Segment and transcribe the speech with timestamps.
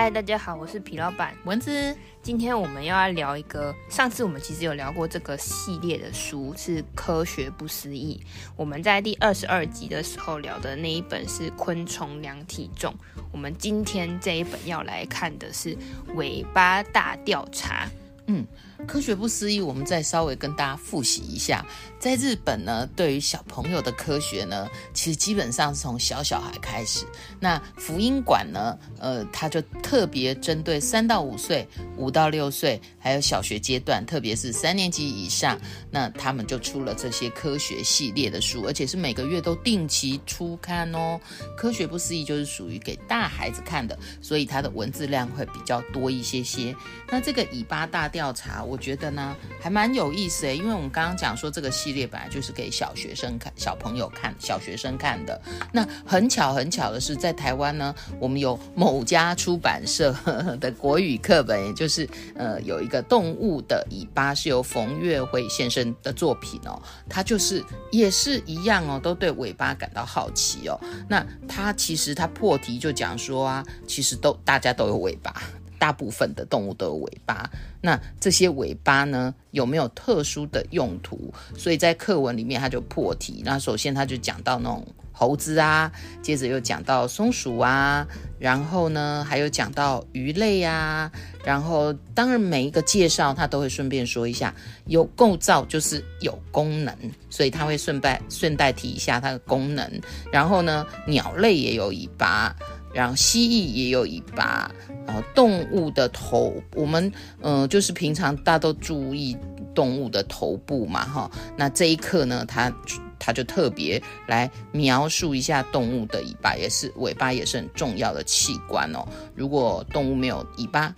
[0.00, 1.92] 嗨，大家好，我是皮老板蚊子。
[2.22, 8.20] 今天我们要来聊一个，上次我们其实有聊过这个系列的书，是《科学不思议》。
[8.54, 12.92] 我们在第二十二集的时候聊的那一本是《昆虫量体重》。
[13.32, 15.74] 我们今天这一本要来看的是
[16.14, 17.86] 《尾巴大调查》。
[18.28, 18.46] 嗯，
[18.86, 21.64] 科学不思议，我们再稍微跟大家复习一下。
[21.98, 27.04] 在日本呢，对于小朋友的科学呢，其实基本上是从小小孩开始。
[27.40, 35.58] 那福音馆呢，呃，它就特别针对三到五岁、五到六岁，还有小学阶段，特别是三年级以上，
[35.90, 41.20] 那他们就出了这些科学系列的书，而且是每个月都定期出刊哦。
[41.56, 46.74] 科学不思议就是属于给大孩子看的，所以它的文字量会比较多一些些。
[47.10, 51.88] 那这个尾巴大调查，我觉得呢，还蛮有意思诶，因为我们刚刚讲说这个系。
[51.88, 55.40] 列本来就是给小学生看、小朋友看、小学生看的。
[55.72, 60.14] 那很巧很巧的是，在台湾呢，我们有某家出版社
[60.60, 66.78] 的国语课本，也就是呃有一个动物的尾巴，是由冯月辉先生的作品哦。
[67.08, 70.78] 他就是也是一样哦，都对尾巴感到好奇哦。
[71.08, 75.42] 那他其实他破题就讲说啊，其实都大家都有尾巴。
[75.78, 77.48] 大部分的动物都有尾巴，
[77.80, 81.32] 那这些尾巴呢，有没有特殊的用途？
[81.56, 83.42] 所以在课文里面他就破题。
[83.44, 88.06] 那首先他就讲到那种猴子啊，接着又讲到松鼠啊，
[88.38, 91.10] 然后呢还有讲到鱼类啊，
[91.44, 94.54] 然后当然每一个介绍他都会顺便说一下，
[94.86, 96.94] 有构造就是有功能，
[97.30, 99.88] 所以他会顺带顺带提一下它的功能。
[100.32, 102.54] 然后呢，鸟类也有尾巴。
[102.92, 104.70] 然后蜥蜴也有尾巴，
[105.06, 109.36] 然后动物的头，我们嗯、呃，就是平常大家都注意
[109.74, 111.30] 动物的头部嘛，哈。
[111.56, 112.72] 那这一刻呢，它
[113.18, 119.06] 它就特别来描述一下动物的尾巴，也是尾巴也是很重要的器官哦。
[119.34, 120.94] 如果动物没有尾巴，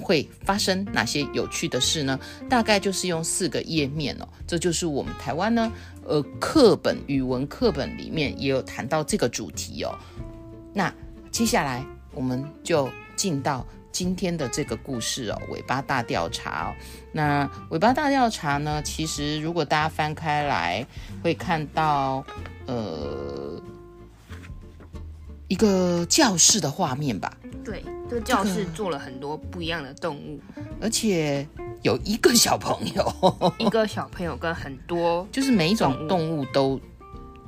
[0.00, 2.18] 会发生哪些有趣的事呢？
[2.48, 4.28] 大概就是用四个页面哦。
[4.46, 5.72] 这就是我们台湾呢，
[6.06, 9.98] 呃，课本语文课本里面也有谈到这个主题哦。
[10.74, 10.92] 那
[11.30, 16.74] 接下来我们就进到今天的这个故事哦，尾巴大调查哦。
[17.12, 20.86] 那尾巴大调查呢，其实如果大家翻开来，
[21.22, 22.24] 会看到
[22.66, 23.60] 呃
[25.48, 27.32] 一个教室的画面吧？
[27.64, 30.40] 对，这个教室做了很多不一样的动物，
[30.80, 31.46] 而且
[31.82, 36.80] 有一个小朋友，一个小朋友跟很多， 就是每一种动物都。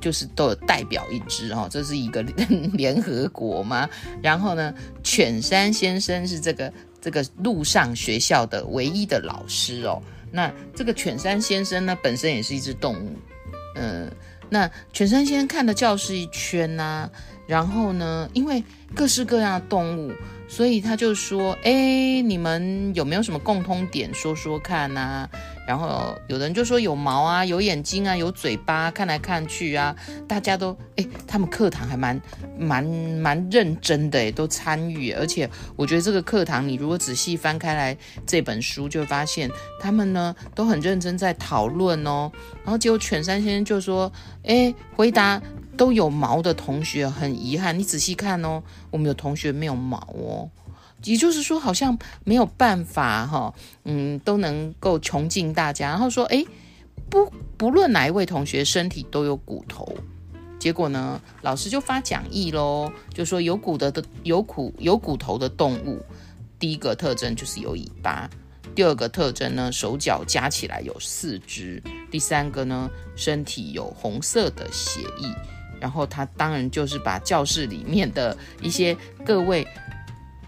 [0.01, 2.21] 就是都有代表一只哦，这是一个
[2.73, 3.87] 联合国吗？
[4.21, 4.73] 然后呢，
[5.03, 10.01] 犬山先生是这个这个路上学校的唯一的老师哦。
[10.31, 13.15] 那这个犬山先生呢，本身也是一只动物，
[13.75, 14.11] 嗯，
[14.49, 17.09] 那犬山先生看了教室一圈呐、
[17.47, 18.63] 然后呢，因为
[18.95, 20.11] 各式各样的动物，
[20.51, 24.13] 所以他就说：“哎，你们有没有什么共通点？
[24.13, 25.29] 说说看呐、啊。”
[25.65, 29.95] 然后有人就说有毛啊，有眼睛啊，有嘴巴，看来看去啊，
[30.27, 32.21] 大家都哎，他们课堂还蛮
[32.59, 35.11] 蛮蛮认真的哎，都参与。
[35.13, 42.29] 而且我觉得这个课堂，你如果仔细翻开来这本书，就发现他们呢都很认真在讨论哦。
[42.65, 44.11] 然后结果犬山先生就说
[44.43, 45.41] ：“哎，回答
[45.81, 48.61] 都有毛的同学很遗憾，你仔细看哦，
[48.91, 50.47] 我们有同学没有毛哦。”
[51.03, 53.51] 也就是说，好像没有办法哈，
[53.85, 55.89] 嗯，都能够穷尽大家。
[55.89, 56.45] 然后说，诶，
[57.09, 59.91] 不不论哪一位同学身体都有骨头，
[60.59, 65.99] 结果呢，老师就发讲义喽，就说有骨的的有骨有骨头的动物，
[66.59, 68.29] 第一个特征就是有尾巴，
[68.75, 75.35] 第二个特征呢，手脚加起来有四只，第三个呢，身体有红色的血液。
[75.81, 78.95] 然后他当然就是把教室里面的一些
[79.25, 79.67] 各位。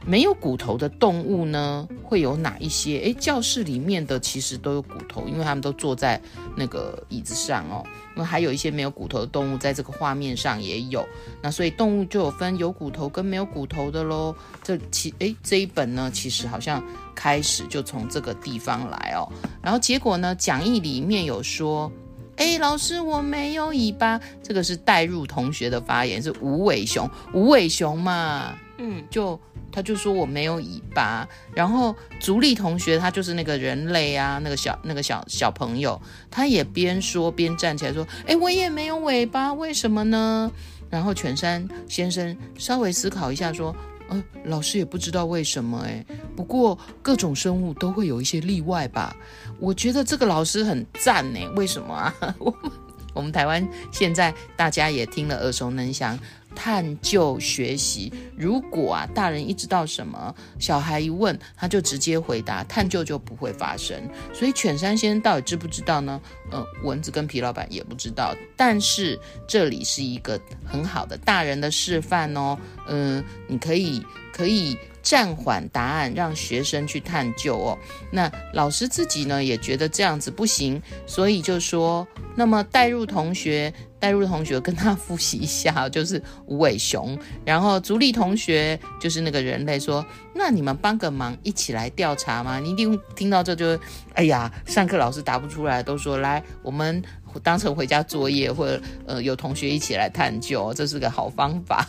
[0.06, 3.00] 没有骨头的动物呢，会有哪一些？
[3.00, 6.22] 诶，教室里面的其实都有骨头，因为他们都坐在
[6.58, 7.82] 那个椅子上哦。
[8.14, 11.08] 那还有一些没有骨头的动物，在这个画面上也有。
[11.42, 14.36] 那所以动物就有分有骨头跟没有骨头的喽。
[14.62, 16.84] 这其诶这一本呢，其实好像
[17.16, 19.32] 开始就从这个地方来哦。
[19.62, 21.90] 然后结果呢，讲义里面有说，
[22.38, 29.40] 诶，老师我没有尾巴，这个是带入同学的发言，是无尾熊，无尾熊嘛，嗯，就。
[29.76, 31.28] 他就说我没有尾巴。
[31.56, 36.00] 然后竹立同学他就是那个人类啊，那个小那个小小朋友，
[36.30, 40.52] 他也边说边站起来说：“哎，我也没有尾巴，为什么呢？”
[40.92, 43.76] 然后犬山先生稍微思考一下说
[44.10, 46.06] ：“呃，老师也不知道为什么哎，
[46.36, 49.16] 不过各种生物都会有一些例外吧。
[49.60, 52.14] 我觉得这个老师很赞呢，为什么啊？
[52.40, 52.72] 我们
[53.14, 56.18] 我们台湾现在大家也听了耳熟能详。”
[56.56, 63.98] 探究学习，如果啊，大人一知道什么，小孩一问，他就直接回答，探究就不会发生。
[64.34, 66.22] 所以犬山先生到底知不知道呢？
[66.52, 68.36] 呃，蚊子跟皮老板也不知道。
[68.56, 72.58] 但是这里是一个很好的大人的示范哦。
[72.88, 77.78] 嗯、你可以可以暂缓答案，让学生去探究哦。
[78.12, 83.74] 那老师自己呢，也觉得这样子不行，所以就说，那么带入同学。
[84.04, 87.18] 带入的同学跟他复习一下，就是无尾熊。
[87.46, 90.06] 然后竹立同学就是那个人类说
[90.36, 93.80] ：“那你们帮个忙，一起来调查吗？”你一定听到这就，
[94.14, 97.02] 哎呀，上课老师答不出来，都说来，我们
[97.42, 101.88] 当成回家作业，或者呃有同学一起来探究，这是个好方法。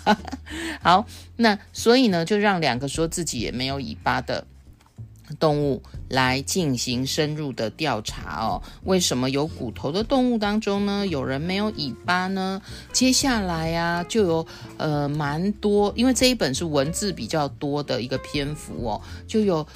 [0.81, 4.47] 好，那所以呢，就让两个说自己也没有尾巴的。
[5.39, 12.61] 动物来进行深入的调查哦，为什么有骨头的动物当中呢，有人没有尾巴呢？
[12.93, 19.67] 接下来啊，就有呃蛮多，因为这一本是文字比较多的一个篇幅哦，就有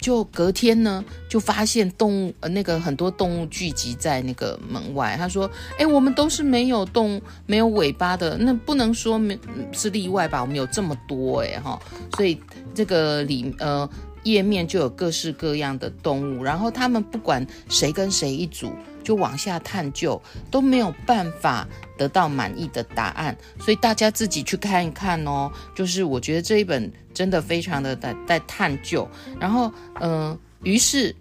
[0.00, 5.16] 就隔天呢，就发现动物呃那个很多动物聚集在那个门外。
[5.16, 5.48] 他说
[5.78, 9.38] ：“哎，我们都是没有动没有尾巴的，那不能说没
[9.72, 10.40] 是例外吧？
[10.40, 11.80] 我们有这么多哎哈，
[12.16, 12.40] 所以
[12.74, 13.88] 这个里呃。”
[14.32, 18.72] 页面就有各式各样的动物，然后他们不管谁跟谁一组，
[19.02, 20.20] 就往下探究，
[20.50, 21.66] 都没有办法
[21.96, 25.50] 得到满意的答案，所以大家自己去看一看哦。
[25.74, 29.08] 就是我觉得这一本真的非常的在在探究，
[29.40, 31.14] 然后嗯、于是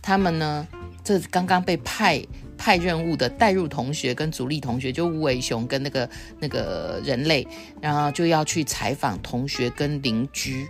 [0.00, 0.66] 他们呢，
[1.04, 2.24] 这刚刚被派
[2.56, 6.08] 派任务的带入同学跟主力同学，就无尾熊跟那个
[6.40, 7.46] 那个人类，
[7.80, 10.66] 然后就要去采访同学跟邻居。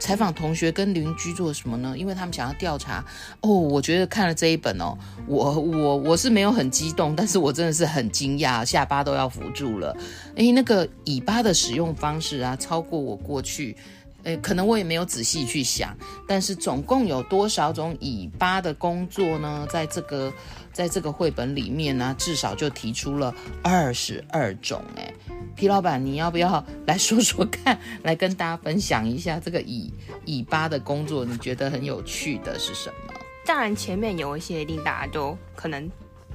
[0.00, 1.94] 采访同学跟邻居做什么呢？
[1.96, 3.04] 因为他们想要调查
[3.42, 3.50] 哦。
[3.50, 9.96] 我觉得看了这一本哦，我我我是没有很激动，但是我真的是很惊讶，下巴都要扶住了。
[10.34, 13.76] 诶，那个尾巴的使用方式啊，超过我过去。
[14.24, 15.96] 诶，可能我也没有仔细去想，
[16.26, 19.66] 但是总共有多少种尾巴的工作呢？
[19.70, 20.32] 在这个
[20.72, 24.82] 在这个绘本里面呢、至少就提出了二十二种。
[24.96, 25.14] 诶。
[25.56, 29.92] 皮老板，你要不要 来说说看，来跟大家分享一下这个尾
[30.26, 31.24] 尾巴的工作？
[31.24, 33.14] 你觉得很有趣的是什么？
[33.44, 35.90] 当然，前面有一些一定大家都可能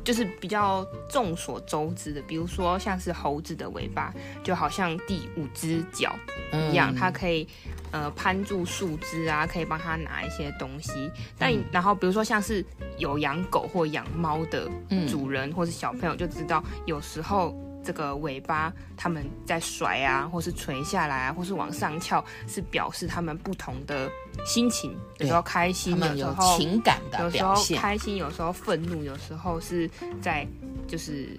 [0.06, 4.14] 就是比较众所周知的，比如说像是猴子的尾巴，
[4.44, 6.16] 就好像第五只脚
[6.54, 7.46] 一样，嗯、它可以
[7.92, 11.12] 呃攀住树枝啊，可以帮它拿一些东西。
[11.38, 12.64] 但、嗯、然后比如说像是
[13.00, 14.70] 有养狗或养猫的
[15.10, 17.60] 主人、嗯、或是小朋友就知道，有时候。
[17.86, 24.10] 这个尾巴他们在甩啊，或是垂下来啊，或是往上翘，是表示他们不同的
[24.46, 24.98] 心情。
[25.20, 27.42] 有时候开心，有时候情感的表现。
[27.42, 29.90] 有时候开心，有时候愤怒，有时候是
[30.20, 30.46] 在
[30.88, 31.38] 就是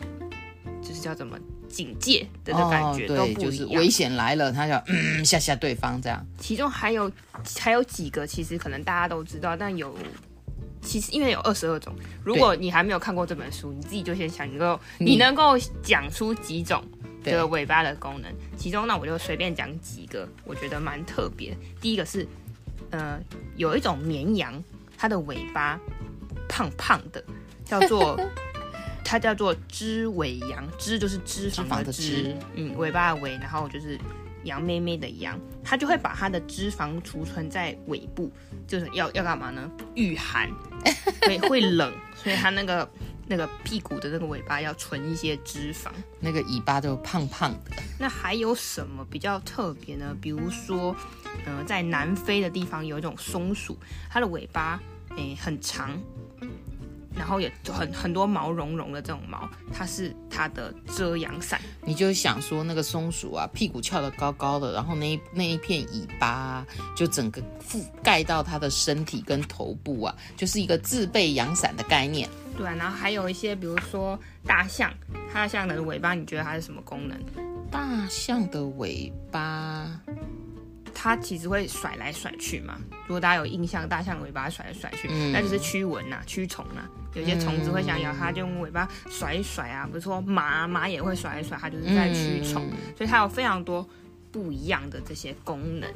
[0.81, 1.37] 就是叫怎么
[1.69, 3.41] 警戒的那感觉、哦、都不一样。
[3.43, 6.25] 就是危险来了，他就嗯 吓吓对方这样。
[6.39, 7.11] 其中还有
[7.59, 9.93] 还有几个，其实可能大家都知道，但有。
[10.87, 11.93] 其实因为有二十二种，
[12.25, 16.83] 如果你还没有看过这本书，你自己就先想，能够你能够讲出几种
[17.25, 18.33] 这个尾巴的功能？
[18.57, 21.57] 其中呢，我就随便讲几个，我觉得蛮特别。
[21.81, 22.27] 第一个是，
[22.91, 23.19] 呃，
[23.57, 24.63] 有一种绵羊，
[24.97, 25.79] 它的尾巴
[26.49, 27.23] 胖胖的，
[27.65, 28.19] 叫做
[29.05, 33.99] 它叫做脂尾羊，脂就是脂肪的脂，的脂嗯，尾巴的尾，然后就是。
[34.47, 38.33] 羊妹妹的羊，它就会把它的脂肪储存在尾部，
[38.67, 39.71] 就是要要干嘛呢？
[39.95, 40.51] 御寒，
[41.23, 42.89] 会会冷，所以它那个
[43.29, 47.73] 那个屁股的那个尾巴要存一些脂肪，那个尾巴都胖胖的。
[47.99, 50.17] 那还有什么比较特别呢？
[50.21, 50.97] 比如说，
[51.45, 53.77] 呃，在南非的地方有一种松鼠，
[54.09, 54.81] 它的尾巴
[55.17, 55.91] 诶、欸、很长。
[57.17, 61.61] 然后也很很多毛茸茸的这种毛，它是它的遮阳伞。
[61.83, 72.29] 你就想说那个松鼠啊，屁股翘得高高的，然后那一那一片尾巴啊，就整个覆盖到它的身体跟头部啊，就是一个自备阳伞的概念。
[72.57, 74.93] 对啊，然后还有一些，比如说大象，
[75.33, 77.19] 大象的尾巴，你觉得它是什么功能？
[77.71, 80.01] 大象的尾巴。
[80.99, 82.79] 它其实会甩来甩去嘛。
[83.07, 86.89] 如果大家有印象，大象尾巴甩来甩去，嗯、那就是驱蚊呐、驱虫呐。
[87.17, 89.87] 有些虫子会想咬它，就用尾巴甩一甩啊。
[89.87, 92.63] 比如说马，马也会甩一甩，它就是在驱虫。
[92.71, 93.89] 嗯、所以它有非常多
[94.31, 95.91] 不一样的这些功能。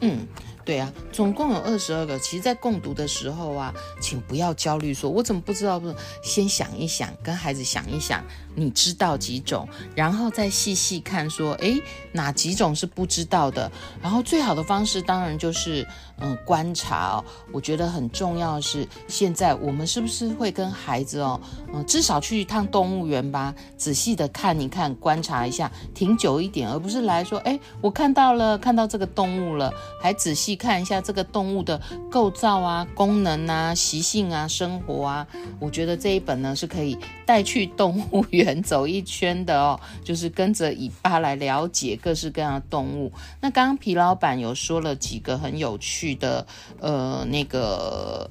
[0.00, 0.26] 嗯。
[0.62, 2.16] 对啊，总共有二十二个。
[2.20, 5.80] 其实，在共读的时候啊，请不要焦虑，说我怎么不知道？
[5.80, 8.22] 不，先想一想，跟孩子想一想，
[8.54, 11.82] 你知道几种，然后再细细看，说，诶，
[12.12, 13.72] 哪几种是不知道的？
[14.00, 15.84] 然后最好的方式，当然就是。
[16.22, 21.40] 嗯，观察哦，我觉得很重要的是，现在我们是不是会跟孩子哦，
[21.72, 29.69] 嗯，至少去一趟动物园吧，仔细的看一看，观察一下，停久一点，而不是来说，哎，我看到了，看到这个动物了，
[30.00, 35.26] 还仔细看一下这个动物的构造啊、功能啊、习性啊、生活啊。
[35.58, 43.12] 我觉得这一本呢是可以带去动物园走一圈的哦，就是跟着尾巴来了解各式各样的动物。
[43.40, 46.46] 那刚刚皮老板有说了几个很有趣的
[46.80, 48.30] 呃，那个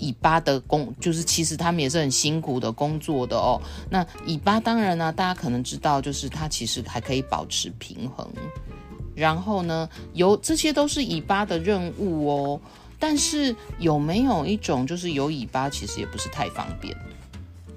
[0.00, 3.60] 尾巴的工，就是其实他们也是很辛苦的工作的哦。
[3.88, 8.28] 那尾巴当然呢，大家可能知道，就是它其实还可以保持平衡。
[9.20, 12.60] 然后呢，有这些都是尾巴的任务哦。
[12.98, 16.94] 但是有没有一种就是有尾巴，其实也不是太方便。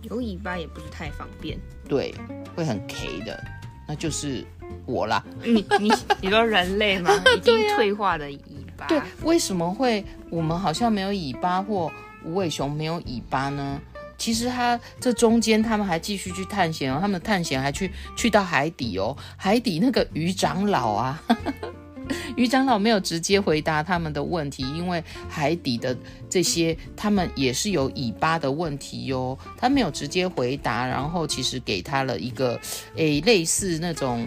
[0.02, 1.58] 有尾巴也不是太方便，
[1.88, 2.14] 对，
[2.56, 3.42] 会很 K 的，
[3.88, 4.46] 那就是
[4.86, 5.24] 我啦。
[5.42, 7.10] 你你你说人类吗？
[7.38, 8.38] 已经退化的尾
[8.76, 8.86] 巴。
[8.88, 11.90] 对，为什么会我们好像没有尾巴，或
[12.26, 13.80] 无尾熊没有尾巴呢？
[14.24, 21.22] 其实他这中间他们还继续去探险哦，他们探险还去去到海底哦，海底那个鱼长老啊，
[22.38, 25.94] 鱼长老没有直接回答他们的问题，因为海底的
[26.30, 32.58] 这些他们也是有尾巴的问题哟，他没有直接回答，然后其实给他了一个
[32.96, 34.26] 诶类似那种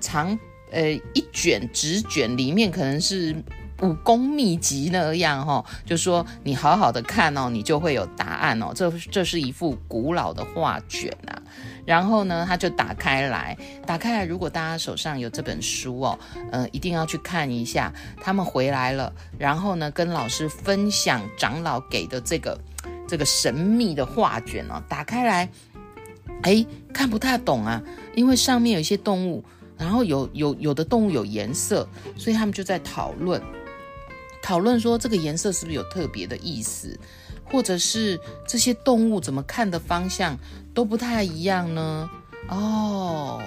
[0.00, 0.38] 长
[0.70, 3.36] 呃一卷纸卷，里面可能是。
[3.82, 8.72] 武功秘籍那样哈，就说你好好的看哦，你就会有答案哦。
[8.74, 11.42] 这这是一幅古老的画卷啊。
[11.84, 14.24] 然后呢，他就打开来，打开来。
[14.24, 16.18] 如果大家手上有这本书哦，
[16.50, 17.92] 呃，一定要去看一下。
[18.22, 22.58] 他们回来了，然后呢，跟老师分享长老给的这个
[23.06, 24.82] 这个神秘的画卷哦。
[24.88, 25.50] 打开来，
[26.42, 27.82] 哎，看不太懂啊，
[28.14, 29.44] 因为上面有一些动物，
[29.76, 33.42] 然后有有有的动物有颜色，所以他们就在讨论。
[34.44, 36.94] 讨论说这个颜色是不是有特别的意思，
[37.50, 40.38] 或者是这些动物怎么看的方向
[40.74, 42.10] 都不太一样呢？
[42.48, 43.40] 哦，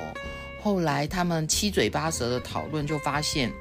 [0.63, 3.53] 后来他们七嘴八舌的讨论，就发现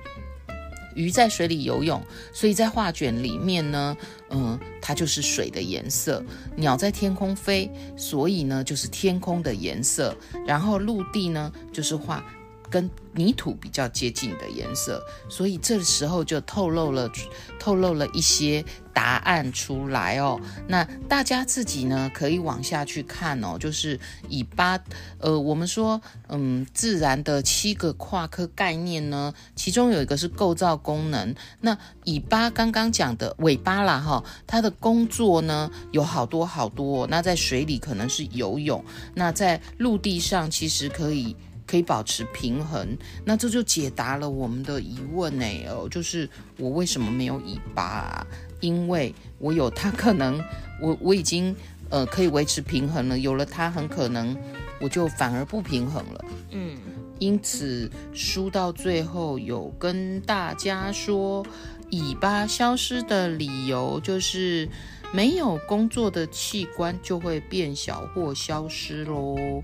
[0.95, 2.03] 鱼在水里游泳，
[2.33, 3.95] 所以在画卷里面呢，
[4.31, 6.23] 嗯，它就是水的颜色；
[6.57, 10.11] 鸟在天空飞，所以呢就是天空的颜色；
[10.47, 12.25] 然后陆地呢就是画。
[12.71, 17.11] 跟泥土比较接近的颜色，所以这时候就透露了
[17.59, 20.39] 透露了一些答案出来哦。
[20.69, 24.79] 那大家自己呢可以往下去看哦，就是尾巴，
[25.19, 31.35] 呃，我们说，嗯，自然的七个跨科概念呢，其中有一个是构造功能。
[31.61, 37.07] 那尾巴刚刚讲的尾巴啦，哈，它的工作呢有好多好多。
[37.07, 41.35] 那在水里可能是游泳，那在陆地上其实可以。
[41.67, 45.45] 可以保持平衡，那这就解答了我们的疑问呢。
[45.69, 48.27] 哦，就是我为什么没有尾巴啊？
[48.61, 50.43] 因为我有它，可能
[50.81, 51.55] 我我已经
[51.91, 53.19] 呃可以维持平衡了。
[53.19, 54.37] 有了它，很可能
[54.81, 56.25] 我就反而不平衡了。
[56.53, 56.79] 嗯，
[57.19, 61.45] 因此书到最后有跟大家说，
[61.91, 64.69] 尾巴消失的理由就是
[65.13, 69.63] 没有工作的器官就会变小或消失喽。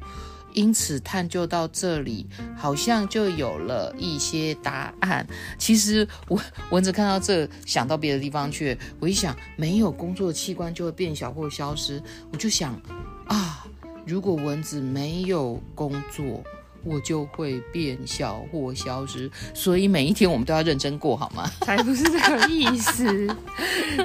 [0.55, 5.27] 因此探究到这里，好像就有了一些答案。
[5.59, 6.41] 其实我
[6.71, 8.77] 蚊子看到这，想到别的地方去。
[9.01, 12.81] 我一想，没有工作的器官就会变小或消失，我就想
[13.27, 13.67] 啊，
[14.07, 16.43] 如果蚊子没有工作。
[16.85, 21.51] 我就会变小或消失，所以每一天我们都要认真过，好吗？
[21.61, 23.37] 才不是这个意思，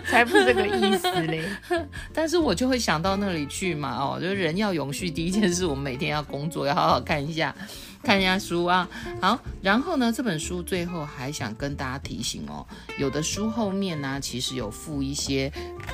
[0.06, 1.44] 才不是这个意思嘞。
[2.14, 7.54] 但是我就会想到那里去嘛，哦，就是人要永续，第一件事我们每天要工作，要好好看一下。
[8.04, 8.88] 看一下书啊，
[9.22, 12.66] 好，然后呢，这本书最后还想跟大家提醒哦，
[12.98, 15.52] 有的书后面呢，其实有附一些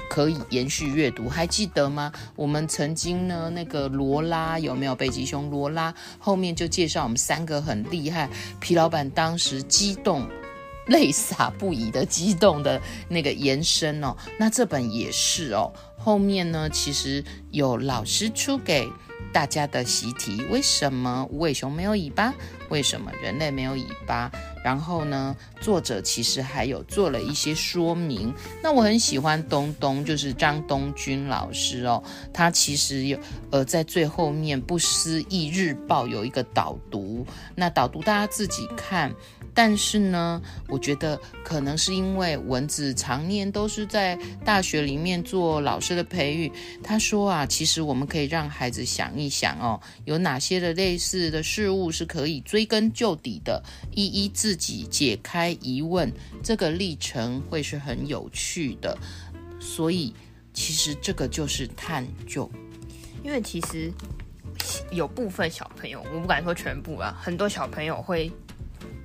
[0.10, 2.12] 可以延续阅读，还记得吗？
[2.36, 5.94] 我们曾经呢，那个罗拉有没有北极熊罗拉？
[6.20, 8.30] 后面就介绍我们三个很厉害，
[8.60, 10.28] 皮老板当时激动、
[10.88, 18.90] 泪洒不已的激动的那个延伸哦，那这本也是哦，后面呢，其实有老师出给。
[19.32, 22.32] 大家的习题：为什么无尾熊没有尾巴？
[22.70, 24.32] 为什么人类没有尾巴？
[24.64, 28.32] 然后呢，作者其实还有做了一些说明。
[28.62, 33.18] 那我很喜欢东东，就是张东君老师哦，他其实有
[33.50, 37.26] 呃在最后面《不思议日报》有一个导读，
[37.56, 39.12] 那导读大家自己看。
[39.54, 46.52] 但是呢，我觉得可能是因为蚊子常年都是在大学里面做老师的培育。
[46.84, 56.12] 他说啊，其实我们可以让孩子想一想哦，有哪些的类似的事物是可以追根究底的，一一自己解开疑问。
[56.42, 58.98] 这个历程会是很有趣的。
[59.60, 60.14] 所以，
[60.54, 62.50] 其实这个就是探究。
[63.24, 63.92] 因为其实
[64.92, 68.32] 有部分小朋友，我不敢说全部啊，很多小朋友会。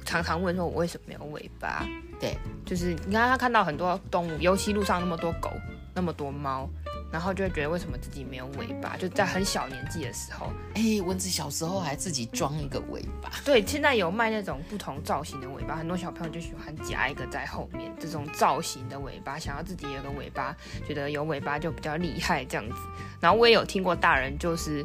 [0.09, 1.87] 常常问说：“我为什么没有尾巴？”
[2.19, 2.35] 对，
[2.65, 5.53] 就是你看他看到很多动物，尤其路上那么多狗，
[5.95, 6.67] 那么多猫，
[7.13, 8.97] 然后就会觉得为什么自己没有尾巴？
[8.97, 13.31] 就在很小年纪的时候，哎，蚊子小时候还自己装一个尾巴。
[13.45, 22.77] 对，现在有卖那种不同造型的尾巴，很多小朋友就喜欢夹一个在后面，这种造型的尾巴，想要自己有个尾巴，觉得有尾巴就比较厉害这样子。
[23.21, 24.85] 然后我也有听过大人就是。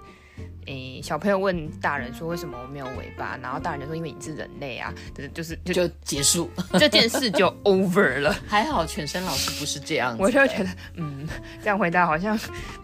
[0.65, 4.93] 诶，小朋友问大人说：“为什么我没有尾巴？”然后大人就说：“因为你是人类啊。”
[5.34, 8.36] 就是就就结束 这件事就 over 了。
[8.48, 11.27] 还好犬声老师不是这样子，我就觉得嗯，
[11.62, 12.38] 这样回答好像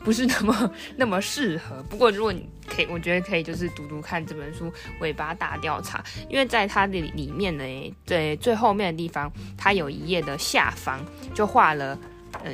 [0.03, 1.81] 不是那么那么适合。
[1.89, 4.67] 不过如果你可以，我觉得可以就是读读看这本书
[4.99, 11.97] 《尾巴大调查》，因为在它的里面呢，在最后面的地方，它有一页的下方就画了
[12.43, 12.53] 呃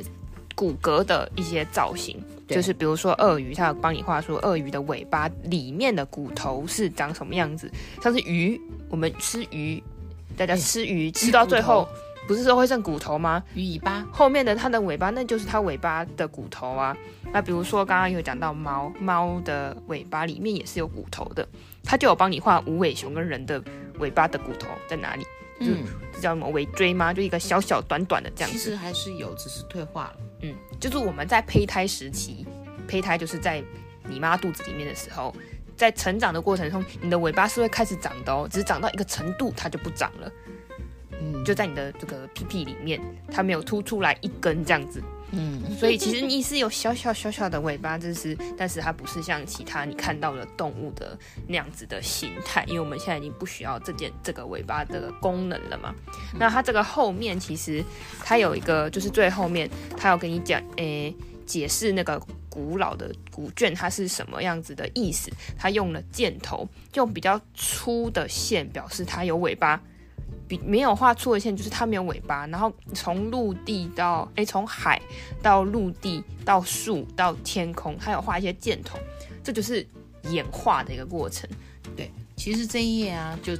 [0.56, 2.20] 骨骼的一些造型。
[2.48, 7.68] 就是比如说鳄鱼，它有帮你画出鳄鱼的尾巴里面的骨头是长什么样子。
[8.00, 9.82] 像是鱼，我们吃鱼，
[10.36, 11.88] 大家吃鱼吃到最后，
[12.28, 13.42] 不是说会剩骨头吗？
[13.54, 16.96] 鱼尾巴后面的它的尾巴，那就是它尾巴的骨头啊。
[17.32, 21.44] 那比如说刚刚有讲到猫，猫的尾巴里面也是有骨头的，
[21.82, 23.60] 它就有帮你画无尾熊跟人的
[23.98, 25.26] 尾巴的骨头在哪里。
[25.58, 25.82] 嗯，
[26.12, 27.12] 这叫什么尾椎吗？
[27.12, 28.56] 就一个小小短短的这样子。
[28.56, 30.16] 其实还是有，只是退化了。
[30.40, 32.46] 嗯，就是我们在胚胎时期，
[32.86, 33.62] 胚胎就是在
[34.08, 35.34] 你妈肚子里面的时候，
[35.76, 40.30] 在成长的过程中，你的尾巴是会开始长的哦，只是长到一个程度，它就不长了。
[41.18, 45.02] 嗯，就在你的这个屁屁里面，它没有突出来一根这样子。
[45.38, 55.94] 嗯，所以其实你是有小小小小的尾巴，就是，但是它不是像其他你看到的动物的那样子的形态，因为我们现在已经不需要这件这个尾巴的功能了嘛。
[56.38, 57.84] 那它这个后面其实
[58.24, 62.18] 它有一个，就是最后面它要跟你讲，诶、解释那个
[62.48, 65.30] 古老的古卷它是什么样子的意思。
[65.58, 69.82] 它用了箭头，用比较粗的线表示它有尾巴。
[70.48, 75.00] 比没有画错的线就是它没有尾巴，然后从陆地到诶，从海
[75.42, 78.98] 到陆地到树到天空，它有画一些箭头，
[79.42, 79.86] 这就是
[80.30, 81.48] 演化的一个过程。
[81.96, 83.52] 对，其实这一页啊，就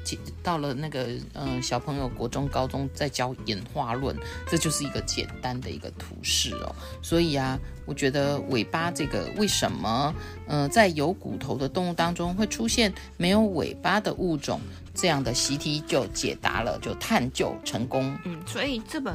[0.43, 4.15] 到了那个嗯、小朋友国中、高中在教演化论，
[4.47, 6.75] 这就是一个简单的一个图示哦。
[7.03, 10.15] 所以啊，我觉得尾巴这个为什么
[10.47, 14.61] 嗯、在有骨头的动物当中会出现没有尾巴的物种？
[14.95, 18.17] 这样的习题就解答了，就探究成功。
[18.25, 19.15] 嗯，所以这本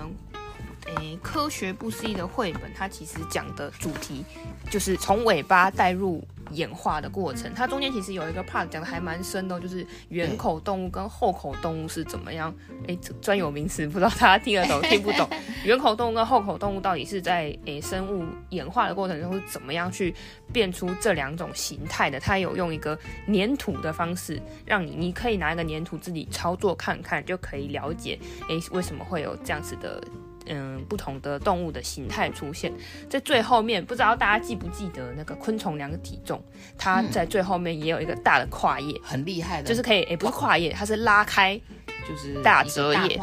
[0.97, 4.23] 诶科学不思议的绘本，它其实讲的主题
[4.69, 6.23] 就是从尾巴带入。
[6.53, 12.53] 演化的过程，它中间其实有一个 part 讲的还蛮深的，就是圆口动物跟后口动物是怎么样？
[12.89, 15.29] 哎，专有名词不知道大家听得懂 听不懂？
[15.63, 20.13] 圆口动物跟后口动物到底是在诶生物演化的过程中是怎么样去
[20.51, 22.19] 变出这两种形态的？
[22.19, 30.03] 它有用一个粘土的方式，让你你可以拿一个粘土自己操作看看，就可以了解诶为什么会有这样子的。
[30.53, 32.71] 嗯，不同的动物的形态出现
[33.09, 36.43] 在最后面，不知道大家记不记得那个昆虫量的体重？
[36.77, 41.59] 它在最后面也有一个大的跨页，很厉害的，就是可以，也，不是跨页，它是拉开，
[42.05, 43.17] 就是大折页，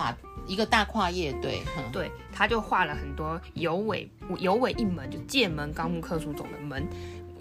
[0.46, 1.60] 一个大跨页，对，
[1.92, 6.86] 对，它就画了很多有尾有尾一门，就界门纲目科属种的门。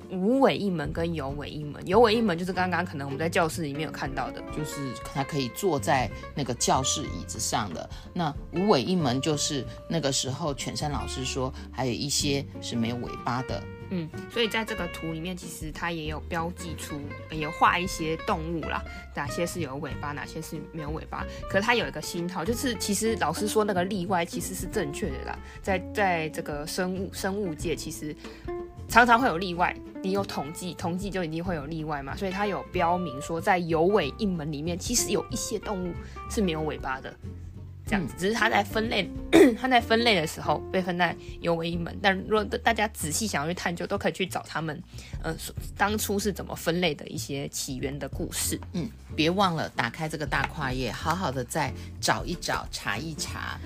[0.10, 7.90] 无尾一门跟有尾一门，有尾一门就是刚刚可能我们在教室里面有看到的，就是它可以坐在那个教室椅子上的。
[8.14, 13.62] 那无尾一门就是那个时候犬山老师说，还有一些是没有尾巴的。
[13.90, 17.00] 嗯，所以在这个图里面，其实它也有标记出，
[17.32, 18.84] 也画一些动物啦，
[19.16, 21.26] 哪些是有尾巴，哪些是没有尾巴。
[21.50, 28.16] 可是它有一个心套，就是其实老师说那个例外其实是正确的啦，在在这个生物生物界，其实。
[28.88, 35.94] 常常会有例外，你有统计，统计就一定会有例外嘛，所以它有标明说，在有尾一门里面，其实有一些动物
[36.30, 37.14] 是没有尾巴的。
[37.86, 38.14] 这样子。
[38.18, 39.10] 只是它在分类，
[39.58, 41.98] 它在分类的时候被分在尤维英门。
[42.02, 44.82] 但如果大家仔细想要去探究，都可以去找他们，
[45.24, 45.34] 呃，
[45.78, 48.60] 当初是怎么分类的一些起源的故事。
[48.74, 53.58] 嗯，别忘了打开这个大跨页，好好的再找一找，查一查。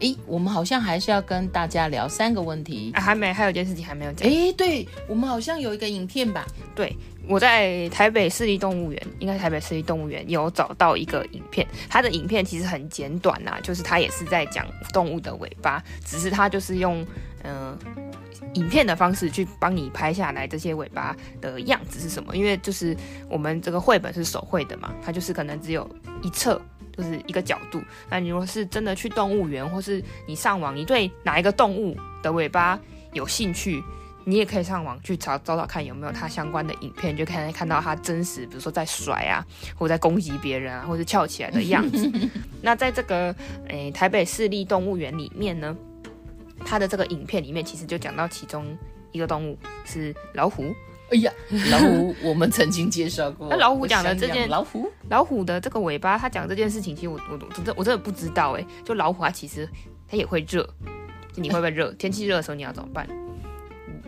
[0.00, 4.28] 诶，我们好像还是要跟大家聊三个问题啊，还没，还有一件事情还没有讲。
[4.28, 6.46] 诶，对，我们好像有一个影片吧？
[6.74, 6.96] 对，
[7.28, 17.06] 我在台北市立动物园，应该是台北市立动物园有找到一个影片，它的影片其实很简短呐，就是它也是在讲动物的尾巴，只是它就是用
[17.42, 17.78] 嗯、呃、
[18.54, 22.96] 影片的方式去帮你拍下来这些尾巴的样子是什么，因为就是
[23.28, 25.86] 我们这个绘本是手绘的嘛，它就是可能只有
[26.22, 26.58] 一侧。
[26.96, 27.80] 就是一个角度。
[28.08, 32.78] 那你如果是真的去动物园，或是你上网，你对哪一个动物的尾巴
[33.12, 33.82] 有兴趣，
[34.24, 39.44] 你也可以上网去找找找看有没有它相关的影片，就可以看到它真实，比如说在甩啊，
[39.76, 42.10] 或在攻击别人啊，或者翘起来的样子。
[42.62, 43.34] 那在这个
[43.68, 45.76] 诶、台北市立动物园里面呢，
[46.64, 48.66] 它的这个影片里面其实就讲到其中
[49.12, 50.74] 一个动物是老虎。
[51.10, 51.32] 哎呀，
[51.70, 53.48] 老虎，我们曾经介绍过。
[53.50, 58.64] 那老虎讲的这件老虎，老虎的这个尾巴，他讲这件事情，其实我我我真的我真的不知道哎。
[58.84, 59.68] 就老虎它其实
[60.08, 60.68] 它也会热，
[61.34, 61.92] 你会不会热？
[61.92, 63.06] 天气热的时候你要怎么办？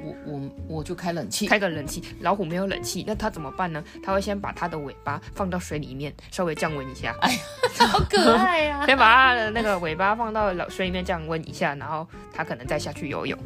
[0.05, 2.03] 我我我就开冷气，开个冷气。
[2.21, 3.83] 老虎没有冷气，那它怎么办呢？
[4.03, 7.17] 它会先把它的尾巴放到水里面，稍微降温一下。
[7.21, 7.39] 哎呀，
[7.87, 8.87] 好可爱呀！
[8.87, 13.37] 先把它的那个尾巴放到水里面降温一下，然后它可能再下去游泳。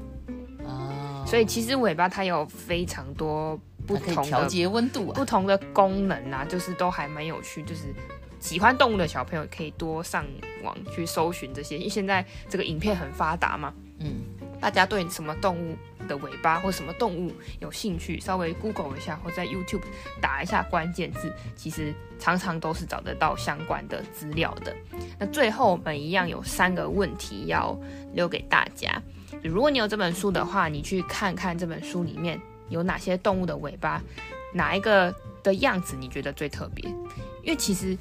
[1.26, 7.62] 所以其实尾巴它有非常多不同调节温度、啊不同的功能啊，就是都还蛮有趣。
[7.64, 7.92] 就是
[8.38, 10.24] 喜欢动物的小朋友可以多上
[10.62, 13.74] 网去搜寻这些，因为现在这个影片很发达嘛。
[13.98, 14.20] 嗯，
[14.60, 19.82] 大家对什么动物的尾巴或什么动物有兴趣，稍微 Google 一下或在 YouTube
[20.20, 24.74] 打一下关键字，其实常常都是找得到相关的资料的。
[25.18, 27.76] 那最后我们一样有三个问题要
[28.12, 29.02] 留给大家。
[29.42, 34.02] 如果你有这本书的话，你去看看这本书里面有哪些动物的尾巴，
[34.52, 36.84] 哪一个的样子你觉得最特别？
[37.42, 37.96] 因为其实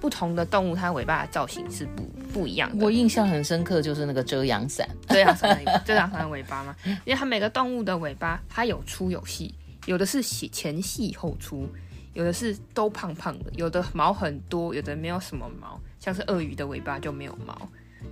[0.00, 2.84] 不同的动物它尾巴的造型是不不一样的。
[2.84, 9.54] 我印象很深刻，就是那个遮阳伞，遮阳伞的遮阳伞的尾巴嘛，因为它每个动物的尾巴它有粗有细，
[9.86, 11.68] 有的是前细后粗，
[12.14, 17.56] 有的是都胖胖的，有的毛很多，有的没有什么毛，像是鳄鱼的尾巴就没有毛。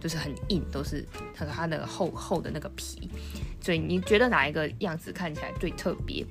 [0.00, 3.10] 就是很硬，都是它它那个厚厚的那个皮，
[3.60, 6.24] 所以你觉得哪一个样子看起来最特别？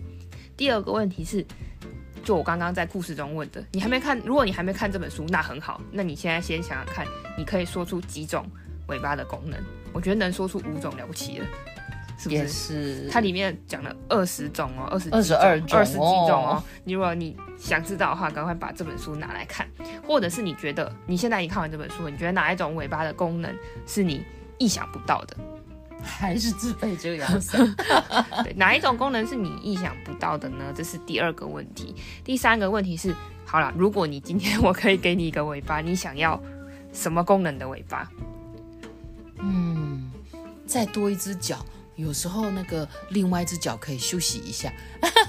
[0.58, 1.46] 第二个问题是，
[2.24, 7.06] 就我刚刚在故事中问的，你还没看，如果你还没看这本书，那很好，那你现在先想想看，
[7.38, 8.46] 你可以说出几种
[8.88, 9.60] 尾巴的功能？
[9.94, 11.46] 我觉得能说出五种了不起了。
[12.18, 12.48] 是不是？
[12.48, 16.64] 是它里面讲了二十种哦，二十二十二种，二十几种哦。
[16.84, 19.68] 你如果你想知道的话，赶快把这本书拿来看，
[20.06, 24.26] 或者是你觉得你现在已经看完这本书，你觉得哪一种尾巴的功能是你
[24.58, 25.38] 意想不到的？
[26.04, 27.58] 还是自备这个样子？
[28.44, 30.74] 对，哪一种功能是你意想不到的呢？
[30.76, 31.96] 这是第二个问题。
[32.24, 36.42] 第三个问题是，好了，如果你今天我可以给你一个尾巴，你想要
[36.92, 38.12] 什么功能的尾巴？
[39.38, 40.12] 嗯，
[40.66, 41.64] 再多一只脚。
[42.02, 44.72] 有时候那个另外一只脚可以休息一下，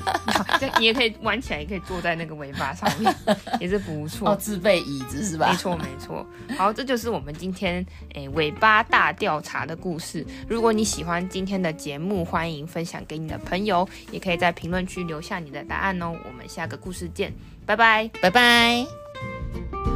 [0.79, 3.15] 你也可以弯起来，也可以坐在那个尾巴上面，
[3.61, 4.31] 也是不错。
[4.31, 5.51] 哦，自备椅子是吧？
[5.51, 6.27] 没错没错。
[6.57, 10.27] 好，这就是我们今天诶、欸、尾巴大调查的故事。
[10.49, 16.13] 如果你喜欢今天的节目，欢迎分享给你的朋友，也可以在评论区留下你的答案哦。
[16.25, 17.33] 我们下个故事见，
[17.67, 19.91] 拜拜，拜拜。